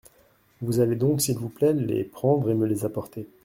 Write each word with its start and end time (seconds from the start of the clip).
Vous 0.61 0.79
allez 0.79 0.95
donc, 0.95 1.21
s'il 1.21 1.37
vous 1.37 1.49
plaît, 1.49 1.73
les 1.73 2.03
prendre 2.03 2.49
et 2.49 2.55
me 2.55 2.65
les 2.65 2.85
apporter. 2.85 3.27